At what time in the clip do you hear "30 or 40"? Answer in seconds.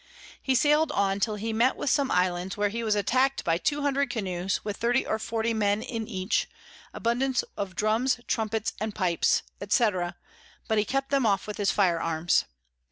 4.77-5.53